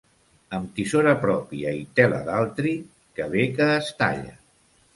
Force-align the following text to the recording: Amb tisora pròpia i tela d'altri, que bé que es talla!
Amb 0.57 0.71
tisora 0.79 1.11
pròpia 1.25 1.75
i 1.81 1.85
tela 2.01 2.23
d'altri, 2.31 2.73
que 3.21 3.31
bé 3.37 3.47
que 3.61 3.71
es 3.77 3.95
talla! 4.05 4.37